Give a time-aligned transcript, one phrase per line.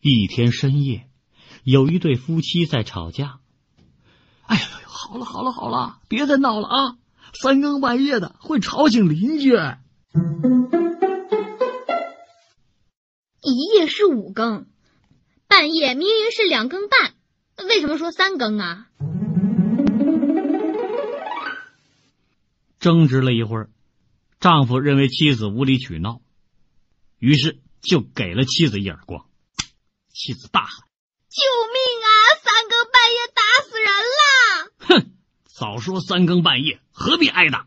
[0.00, 1.08] 一天深夜，
[1.64, 3.40] 有一对夫妻在吵架。
[4.46, 6.96] 哎呀，好了好了好了，别再闹了啊！
[7.42, 9.52] 三更半夜的会吵醒邻居。
[13.42, 14.66] 一夜是五更，
[15.46, 17.14] 半夜明明是两更半，
[17.68, 18.86] 为什么说三更啊？
[22.78, 23.70] 争执了一会儿，
[24.40, 26.20] 丈夫认为妻子无理取闹，
[27.18, 29.27] 于是就给了妻子一耳光。
[30.18, 30.70] 妻子大喊
[31.30, 31.40] ：“救
[31.72, 32.10] 命啊！
[32.42, 33.86] 三更半夜打死人
[34.18, 35.12] 啦！”哼，
[35.46, 37.64] 早说三更半夜，何必挨打？